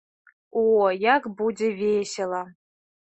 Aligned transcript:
О, 0.61 0.63
як 1.03 1.27
будзе 1.41 1.69
весела! 1.83 2.41